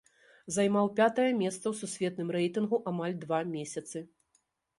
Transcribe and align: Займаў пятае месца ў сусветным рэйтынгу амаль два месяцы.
Займаў 0.55 0.87
пятае 0.99 1.25
месца 1.41 1.61
ў 1.61 1.75
сусветным 1.81 2.33
рэйтынгу 2.37 2.81
амаль 2.93 3.15
два 3.27 3.39
месяцы. 3.53 4.05